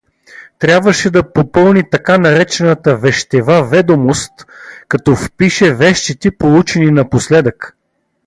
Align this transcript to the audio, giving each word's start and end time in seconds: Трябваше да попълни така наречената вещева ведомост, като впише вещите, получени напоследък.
Трябваше 0.59 1.09
да 1.09 1.33
попълни 1.33 1.89
така 1.89 2.17
наречената 2.17 2.97
вещева 2.97 3.63
ведомост, 3.67 4.31
като 4.87 5.15
впише 5.15 5.73
вещите, 5.75 6.37
получени 6.37 6.91
напоследък. 6.91 7.77